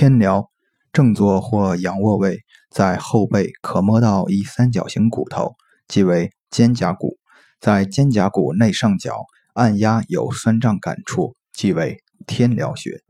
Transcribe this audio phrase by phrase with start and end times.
[0.00, 0.46] 天髎，
[0.94, 2.38] 正坐或仰卧位，
[2.70, 5.56] 在后背可摸到一三角形骨头，
[5.88, 7.18] 即为肩胛骨，
[7.60, 13.02] 在肩胛骨内上角按压有酸胀感处，即为天髎穴。